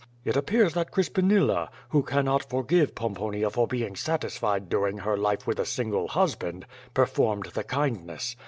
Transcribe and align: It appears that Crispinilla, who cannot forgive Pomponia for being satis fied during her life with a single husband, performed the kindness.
It 0.25 0.35
appears 0.35 0.73
that 0.73 0.89
Crispinilla, 0.89 1.69
who 1.89 2.01
cannot 2.01 2.49
forgive 2.49 2.95
Pomponia 2.95 3.51
for 3.51 3.67
being 3.67 3.95
satis 3.95 4.35
fied 4.35 4.67
during 4.67 4.97
her 4.97 5.15
life 5.15 5.45
with 5.45 5.59
a 5.59 5.65
single 5.67 6.07
husband, 6.07 6.65
performed 6.95 7.49
the 7.53 7.63
kindness. 7.63 8.35